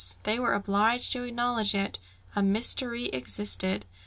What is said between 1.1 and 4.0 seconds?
to acknowledge it, a mystery existed!